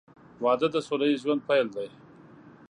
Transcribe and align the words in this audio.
•واده 0.43 0.67
د 0.73 0.77
سوله 0.87 1.05
ییز 1.09 1.19
ژوند 1.23 1.41
پیل 1.49 1.67
دی. 1.75 1.87